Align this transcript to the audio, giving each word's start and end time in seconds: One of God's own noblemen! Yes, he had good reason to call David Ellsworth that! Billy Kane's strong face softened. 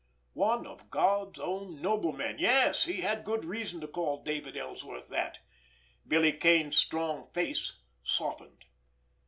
One 0.33 0.65
of 0.65 0.89
God's 0.89 1.39
own 1.39 1.79
noblemen! 1.79 2.39
Yes, 2.39 2.85
he 2.85 3.01
had 3.01 3.23
good 3.23 3.45
reason 3.45 3.79
to 3.81 3.87
call 3.87 4.23
David 4.23 4.57
Ellsworth 4.57 5.09
that! 5.09 5.37
Billy 6.07 6.31
Kane's 6.33 6.75
strong 6.75 7.29
face 7.35 7.73
softened. 8.03 8.65